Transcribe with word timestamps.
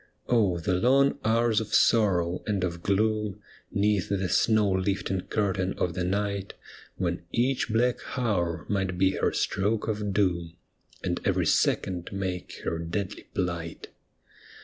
Oh, 0.27 0.57
the 0.57 0.73
long 0.73 1.19
hours 1.23 1.61
of 1.61 1.75
sorrow 1.75 2.41
and 2.47 2.63
of 2.63 2.81
gloom 2.81 3.39
'Neath 3.71 4.09
the 4.09 4.29
snow 4.29 4.71
lifting 4.71 5.21
curtain 5.27 5.73
of 5.77 5.93
the 5.93 6.03
night. 6.03 6.55
When 6.95 7.21
each 7.31 7.69
black 7.69 7.99
hour 8.17 8.65
might 8.67 8.97
be 8.97 9.11
her 9.11 9.31
stroke 9.31 9.87
of 9.87 10.11
doom. 10.11 10.55
And 11.03 11.19
every 11.23 11.45
second 11.45 12.09
make 12.11 12.61
her 12.63 12.79
deadly 12.79 13.27
phght 13.35 13.89